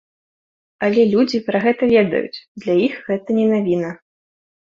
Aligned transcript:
Але 0.87 1.03
людзі 1.11 1.39
пра 1.49 1.57
гэта 1.65 1.83
ведаюць, 1.93 2.41
для 2.65 2.73
іх 2.87 2.97
гэта 3.11 3.29
не 3.43 3.45
навіна. 3.53 3.93